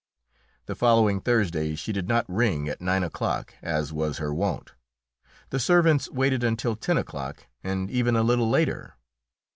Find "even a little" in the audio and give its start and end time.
7.91-8.49